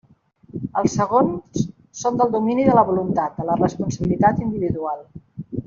Els 0.79 0.95
segons 1.01 1.61
són 1.99 2.17
del 2.23 2.33
domini 2.37 2.67
de 2.71 2.79
la 2.79 2.85
voluntat, 2.89 3.37
de 3.43 3.47
la 3.51 3.59
responsabilitat 3.61 4.41
individual. 4.49 5.01